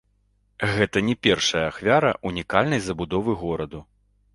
Гэта 0.75 1.03
не 1.11 1.15
першая 1.29 1.63
ахвяра 1.67 2.11
ўнікальнай 2.33 2.87
забудовы 2.91 3.41
гораду. 3.45 3.89